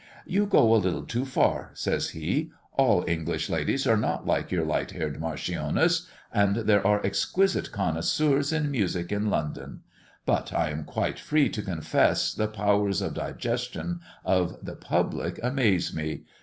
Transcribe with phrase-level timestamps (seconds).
[0.25, 2.51] "You go a little too far," says he.
[2.73, 8.51] "All English ladies are not like your light haired marchioness, and there are exquisite connoisseurs
[8.51, 9.81] in music in London;
[10.25, 15.93] but I am quite free to confess, the powers of digestion of the public amaze
[15.93, 16.23] me.